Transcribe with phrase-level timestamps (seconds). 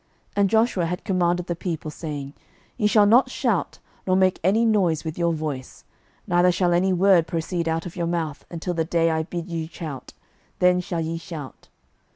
[0.29, 2.33] 06:006:010 And Joshua had commanded the people, saying,
[2.75, 3.77] Ye shall not shout,
[4.07, 5.83] nor make any noise with your voice,
[6.25, 9.67] neither shall any word proceed out of your mouth, until the day I bid you
[9.67, 10.13] shout;
[10.57, 11.67] then shall ye shout.